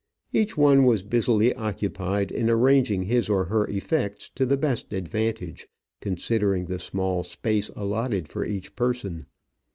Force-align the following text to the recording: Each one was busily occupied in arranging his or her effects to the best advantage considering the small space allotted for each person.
Each 0.33 0.57
one 0.57 0.85
was 0.85 1.03
busily 1.03 1.53
occupied 1.53 2.31
in 2.31 2.49
arranging 2.49 3.03
his 3.03 3.29
or 3.29 3.45
her 3.45 3.67
effects 3.67 4.31
to 4.33 4.47
the 4.47 4.57
best 4.57 4.91
advantage 4.95 5.67
considering 6.01 6.65
the 6.65 6.79
small 6.79 7.23
space 7.23 7.69
allotted 7.75 8.27
for 8.27 8.43
each 8.43 8.75
person. 8.75 9.27